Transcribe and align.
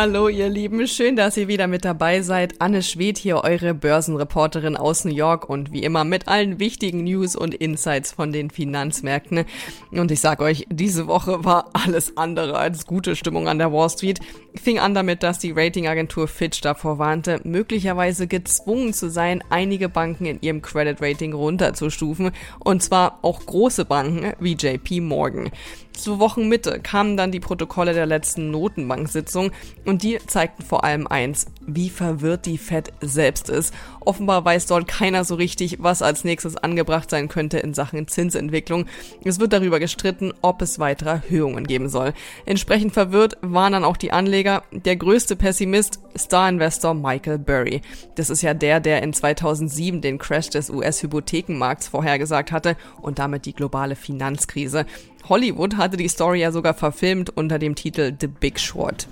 Hallo 0.00 0.28
ihr 0.28 0.48
Lieben, 0.48 0.86
schön, 0.86 1.16
dass 1.16 1.36
ihr 1.36 1.48
wieder 1.48 1.66
mit 1.66 1.84
dabei 1.84 2.22
seid. 2.22 2.60
Anne 2.60 2.84
Schwed 2.84 3.18
hier, 3.18 3.42
eure 3.42 3.74
Börsenreporterin 3.74 4.76
aus 4.76 5.04
New 5.04 5.12
York 5.12 5.50
und 5.50 5.72
wie 5.72 5.82
immer 5.82 6.04
mit 6.04 6.28
allen 6.28 6.60
wichtigen 6.60 7.02
News 7.02 7.34
und 7.34 7.52
Insights 7.52 8.12
von 8.12 8.30
den 8.30 8.50
Finanzmärkten. 8.50 9.44
Und 9.90 10.12
ich 10.12 10.20
sag 10.20 10.40
euch, 10.40 10.66
diese 10.70 11.08
Woche 11.08 11.44
war 11.44 11.70
alles 11.72 12.16
andere 12.16 12.56
als 12.56 12.86
gute 12.86 13.16
Stimmung 13.16 13.48
an 13.48 13.58
der 13.58 13.72
Wall 13.72 13.90
Street. 13.90 14.20
Fing 14.54 14.78
an 14.78 14.94
damit, 14.94 15.24
dass 15.24 15.40
die 15.40 15.50
Ratingagentur 15.50 16.28
Fitch 16.28 16.60
davor 16.60 17.00
warnte, 17.00 17.40
möglicherweise 17.42 18.28
gezwungen 18.28 18.92
zu 18.92 19.10
sein, 19.10 19.42
einige 19.50 19.88
Banken 19.88 20.26
in 20.26 20.40
ihrem 20.42 20.62
Credit 20.62 21.02
Rating 21.02 21.32
runterzustufen. 21.32 22.30
Und 22.60 22.84
zwar 22.84 23.18
auch 23.22 23.44
große 23.44 23.84
Banken 23.84 24.32
wie 24.38 24.52
JP 24.52 25.00
Morgan. 25.00 25.50
Zur 25.98 26.20
Wochenmitte 26.20 26.78
kamen 26.78 27.16
dann 27.16 27.32
die 27.32 27.40
Protokolle 27.40 27.92
der 27.92 28.06
letzten 28.06 28.52
Notenbank-Sitzung 28.52 29.50
und 29.84 30.04
die 30.04 30.18
zeigten 30.28 30.62
vor 30.62 30.84
allem 30.84 31.08
eins, 31.08 31.46
wie 31.66 31.90
verwirrt 31.90 32.46
die 32.46 32.56
Fed 32.56 32.92
selbst 33.00 33.50
ist. 33.50 33.74
Offenbar 33.98 34.44
weiß 34.44 34.66
dort 34.66 34.86
keiner 34.86 35.24
so 35.24 35.34
richtig, 35.34 35.82
was 35.82 36.00
als 36.00 36.22
nächstes 36.22 36.56
angebracht 36.56 37.10
sein 37.10 37.26
könnte 37.26 37.58
in 37.58 37.74
Sachen 37.74 38.06
Zinsentwicklung. 38.06 38.86
Es 39.24 39.40
wird 39.40 39.52
darüber 39.52 39.80
gestritten, 39.80 40.32
ob 40.40 40.62
es 40.62 40.78
weitere 40.78 41.10
Erhöhungen 41.10 41.66
geben 41.66 41.88
soll. 41.88 42.14
Entsprechend 42.46 42.92
verwirrt 42.92 43.36
waren 43.40 43.72
dann 43.72 43.84
auch 43.84 43.96
die 43.96 44.12
Anleger. 44.12 44.62
Der 44.70 44.94
größte 44.94 45.34
Pessimist, 45.34 45.98
Star-Investor 46.16 46.94
Michael 46.94 47.38
Burry. 47.38 47.82
Das 48.14 48.30
ist 48.30 48.42
ja 48.42 48.54
der, 48.54 48.78
der 48.78 49.02
in 49.02 49.12
2007 49.12 50.00
den 50.00 50.18
Crash 50.18 50.50
des 50.50 50.70
US-Hypothekenmarkts 50.70 51.88
vorhergesagt 51.88 52.52
hatte 52.52 52.76
und 53.02 53.18
damit 53.18 53.46
die 53.46 53.54
globale 53.54 53.96
Finanzkrise. 53.96 54.86
Hollywood 55.28 55.76
hatte 55.76 55.98
die 55.98 56.08
Story 56.08 56.40
ja 56.40 56.50
sogar 56.50 56.72
verfilmt 56.72 57.30
unter 57.36 57.58
dem 57.58 57.74
Titel 57.74 58.12
The 58.18 58.28
Big 58.28 58.58
Short. 58.58 59.06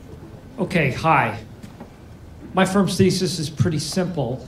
Okay, 0.56 0.92
hi. 0.92 1.39
My 2.55 2.64
firm's 2.64 2.97
thesis 2.97 3.39
is 3.39 3.50
pretty 3.50 3.78
simple. 3.78 4.47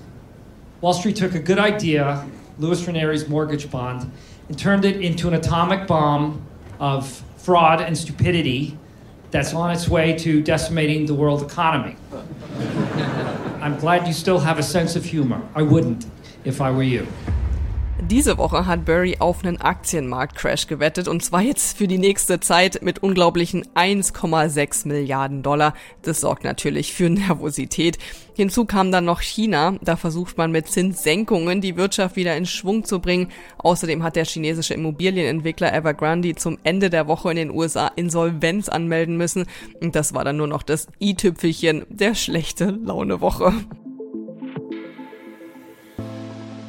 Wall 0.80 0.94
Street 0.94 1.16
took 1.16 1.34
a 1.34 1.38
good 1.38 1.58
idea, 1.58 2.24
Louis 2.58 2.82
Ranieri's 2.86 3.28
mortgage 3.28 3.70
bond, 3.70 4.10
and 4.48 4.58
turned 4.58 4.86
it 4.86 4.96
into 4.96 5.28
an 5.28 5.34
atomic 5.34 5.86
bomb 5.86 6.40
of 6.80 7.22
fraud 7.36 7.82
and 7.82 7.98
stupidity 7.98 8.78
that's 9.30 9.52
on 9.52 9.70
its 9.70 9.88
way 9.88 10.16
to 10.16 10.40
decimating 10.40 11.04
the 11.04 11.14
world 11.14 11.42
economy. 11.42 11.96
I'm 13.60 13.78
glad 13.78 14.06
you 14.06 14.14
still 14.14 14.38
have 14.38 14.58
a 14.58 14.62
sense 14.62 14.96
of 14.96 15.04
humor. 15.04 15.42
I 15.54 15.60
wouldn't 15.62 16.06
if 16.44 16.62
I 16.62 16.70
were 16.70 16.82
you. 16.82 17.06
Diese 18.00 18.38
Woche 18.38 18.64
hat 18.66 18.84
Burry 18.84 19.16
auf 19.18 19.44
einen 19.44 19.60
Aktienmarktcrash 19.60 20.68
gewettet 20.68 21.08
und 21.08 21.22
zwar 21.22 21.42
jetzt 21.42 21.76
für 21.76 21.88
die 21.88 21.98
nächste 21.98 22.38
Zeit 22.38 22.80
mit 22.80 23.02
unglaublichen 23.02 23.66
1,6 23.74 24.86
Milliarden 24.86 25.42
Dollar. 25.42 25.74
Das 26.02 26.20
sorgt 26.20 26.44
natürlich 26.44 26.92
für 26.92 27.10
Nervosität. 27.10 27.98
Hinzu 28.34 28.66
kam 28.66 28.92
dann 28.92 29.04
noch 29.04 29.20
China. 29.20 29.74
Da 29.82 29.96
versucht 29.96 30.38
man 30.38 30.52
mit 30.52 30.68
Zinssenkungen 30.68 31.60
die 31.60 31.76
Wirtschaft 31.76 32.14
wieder 32.14 32.36
in 32.36 32.46
Schwung 32.46 32.84
zu 32.84 33.00
bringen. 33.00 33.32
Außerdem 33.58 34.04
hat 34.04 34.14
der 34.14 34.24
chinesische 34.24 34.74
Immobilienentwickler 34.74 35.74
Evergrande 35.74 36.36
zum 36.36 36.56
Ende 36.62 36.90
der 36.90 37.08
Woche 37.08 37.30
in 37.30 37.36
den 37.36 37.50
USA 37.50 37.88
Insolvenz 37.88 38.68
anmelden 38.68 39.16
müssen. 39.16 39.46
Und 39.82 39.96
das 39.96 40.14
war 40.14 40.24
dann 40.24 40.36
nur 40.36 40.46
noch 40.46 40.62
das 40.62 40.86
i-Tüpfelchen 41.00 41.84
der 41.90 42.14
schlechte 42.14 42.70
Launewoche. 42.70 43.52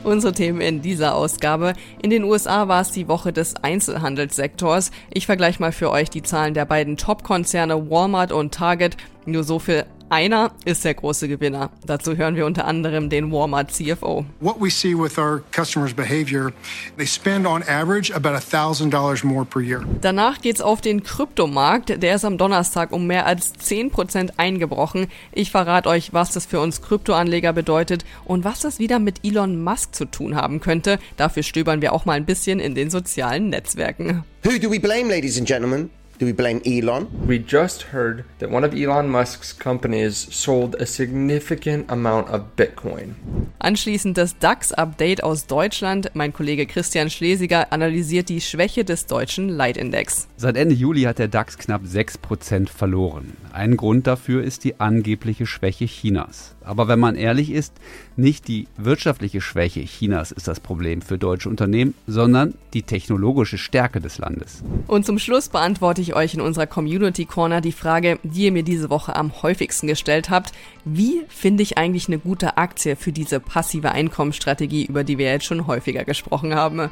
Unsere 0.09 0.33
Themen 0.33 0.59
in 0.59 0.81
dieser 0.81 1.13
Ausgabe. 1.13 1.73
In 2.01 2.09
den 2.09 2.23
USA 2.23 2.67
war 2.67 2.81
es 2.81 2.89
die 2.89 3.07
Woche 3.07 3.31
des 3.31 3.55
Einzelhandelssektors. 3.57 4.89
Ich 5.11 5.27
vergleiche 5.27 5.61
mal 5.61 5.71
für 5.71 5.91
euch 5.91 6.09
die 6.09 6.23
Zahlen 6.23 6.55
der 6.55 6.65
beiden 6.65 6.97
Top-Konzerne 6.97 7.91
Walmart 7.91 8.31
und 8.31 8.51
Target. 8.51 8.97
Nur 9.27 9.43
so 9.43 9.59
viel 9.59 9.85
einer 10.09 10.51
ist 10.65 10.85
der 10.85 10.93
große 10.93 11.27
Gewinner. 11.27 11.69
Dazu 11.85 12.17
hören 12.17 12.35
wir 12.35 12.45
unter 12.45 12.65
anderem 12.65 13.09
den 13.09 13.31
Walmart 13.31 13.71
CFO. 13.71 14.25
What 14.39 14.59
we 14.59 14.69
see 14.69 14.93
with 14.93 15.17
our 15.17 15.41
customers' 15.51 15.93
behavior, 15.93 16.51
they 16.97 17.05
spend 17.05 17.45
on 17.45 17.63
average 17.63 18.13
about 18.13 18.35
$1,000 18.35 19.25
more 19.25 19.45
per 19.45 19.61
year. 19.61 19.83
Danach 20.01 20.41
geht's 20.41 20.61
auf 20.61 20.81
den 20.81 21.03
Kryptomarkt. 21.03 22.01
Der 22.01 22.15
ist 22.15 22.25
am 22.25 22.37
Donnerstag 22.37 22.91
um 22.91 23.07
mehr 23.07 23.25
als 23.25 23.53
10% 23.55 24.31
eingebrochen. 24.37 25.07
Ich 25.31 25.51
verrate 25.51 25.89
euch, 25.89 26.13
was 26.13 26.31
das 26.31 26.45
für 26.45 26.59
uns 26.59 26.81
Kryptoanleger 26.81 27.53
bedeutet 27.53 28.05
und 28.25 28.43
was 28.43 28.61
das 28.61 28.79
wieder 28.79 28.99
mit 28.99 29.23
Elon 29.23 29.63
Musk 29.63 29.95
zu 29.95 30.05
tun 30.05 30.35
haben 30.35 30.59
könnte. 30.59 30.99
Dafür 31.17 31.43
stöbern 31.43 31.81
wir 31.81 31.93
auch 31.93 32.05
mal 32.05 32.13
ein 32.13 32.25
bisschen 32.25 32.59
in 32.59 32.75
den 32.75 32.89
sozialen 32.89 33.49
Netzwerken. 33.49 34.23
Who 34.43 34.57
do 34.59 34.71
we 34.71 34.79
blame, 34.79 35.09
ladies 35.09 35.37
and 35.37 35.47
gentlemen? 35.47 35.89
Do 36.19 36.25
we 36.25 36.33
blame 36.33 36.59
Elon? 36.65 37.07
We 37.25 37.39
just 37.39 37.93
heard 37.93 38.25
that 38.39 38.51
one 38.51 38.65
of 38.65 38.73
Elon 38.73 39.07
Musk's 39.07 39.57
companies 39.57 40.27
sold 40.31 40.75
a 40.75 40.85
significant 40.85 41.89
amount 41.89 42.27
of 42.29 42.57
Bitcoin. 42.57 43.15
Anschließend 43.59 44.17
das 44.17 44.37
DAX-Update 44.37 45.23
aus 45.23 45.47
Deutschland. 45.47 46.11
Mein 46.15 46.33
Kollege 46.33 46.65
Christian 46.65 47.09
Schlesiger 47.09 47.71
analysiert 47.71 48.27
die 48.27 48.41
Schwäche 48.41 48.83
des 48.83 49.05
deutschen 49.05 49.47
Leitindex. 49.47 50.27
Seit 50.35 50.57
Ende 50.57 50.75
Juli 50.75 51.03
hat 51.03 51.19
der 51.19 51.29
DAX 51.29 51.57
knapp 51.57 51.83
6% 51.83 52.67
verloren. 52.67 53.37
Ein 53.53 53.77
Grund 53.77 54.05
dafür 54.05 54.43
ist 54.43 54.65
die 54.65 54.77
angebliche 54.81 55.45
Schwäche 55.45 55.85
Chinas. 55.85 56.53
Aber 56.69 56.87
wenn 56.87 56.99
man 56.99 57.15
ehrlich 57.15 57.49
ist, 57.49 57.73
nicht 58.15 58.47
die 58.47 58.67
wirtschaftliche 58.77 59.41
Schwäche 59.41 59.83
Chinas 59.85 60.31
ist 60.31 60.47
das 60.47 60.59
Problem 60.59 61.01
für 61.01 61.17
deutsche 61.17 61.49
Unternehmen, 61.49 61.95
sondern 62.05 62.53
die 62.75 62.83
technologische 62.83 63.57
Stärke 63.57 63.99
des 63.99 64.19
Landes. 64.19 64.63
Und 64.85 65.03
zum 65.03 65.17
Schluss 65.17 65.49
beantworte 65.49 66.01
ich 66.01 66.13
euch 66.13 66.35
in 66.35 66.41
unserer 66.41 66.67
Community 66.67 67.25
Corner 67.25 67.59
die 67.59 67.71
Frage, 67.71 68.19
die 68.21 68.43
ihr 68.43 68.51
mir 68.51 68.61
diese 68.61 68.91
Woche 68.91 69.15
am 69.15 69.41
häufigsten 69.41 69.87
gestellt 69.87 70.29
habt. 70.29 70.51
Wie 70.85 71.23
finde 71.27 71.63
ich 71.63 71.79
eigentlich 71.79 72.07
eine 72.07 72.19
gute 72.19 72.57
Aktie 72.57 72.95
für 72.95 73.11
diese 73.11 73.39
passive 73.39 73.91
Einkommensstrategie, 73.91 74.85
über 74.85 75.03
die 75.03 75.17
wir 75.17 75.25
jetzt 75.25 75.45
schon 75.45 75.65
häufiger 75.65 76.05
gesprochen 76.05 76.53
haben? 76.53 76.91